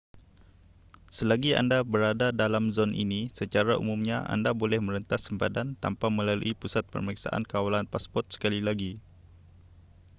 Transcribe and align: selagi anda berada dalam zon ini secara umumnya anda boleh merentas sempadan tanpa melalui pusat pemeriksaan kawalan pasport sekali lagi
selagi 1.17 1.51
anda 1.61 1.79
berada 1.93 2.27
dalam 2.41 2.65
zon 2.75 2.91
ini 3.03 3.21
secara 3.39 3.73
umumnya 3.83 4.17
anda 4.35 4.49
boleh 4.61 4.79
merentas 4.85 5.21
sempadan 5.29 5.67
tanpa 5.83 6.07
melalui 6.17 6.51
pusat 6.61 6.83
pemeriksaan 6.93 7.43
kawalan 7.51 7.85
pasport 7.93 8.25
sekali 8.35 8.59
lagi 8.69 8.91